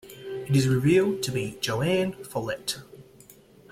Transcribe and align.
It 0.49 0.55
is 0.55 0.67
revealed 0.67 1.21
to 1.21 1.31
be 1.31 1.59
JoAnne 1.61 2.25
Follett. 2.25 2.79